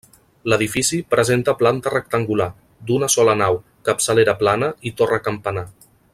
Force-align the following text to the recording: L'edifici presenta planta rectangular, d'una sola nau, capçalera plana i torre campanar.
L'edifici 0.51 0.97
presenta 1.13 1.53
planta 1.59 1.93
rectangular, 1.95 2.47
d'una 2.89 3.11
sola 3.17 3.37
nau, 3.43 3.61
capçalera 3.91 4.37
plana 4.41 4.71
i 4.89 4.95
torre 5.03 5.21
campanar. 5.29 5.69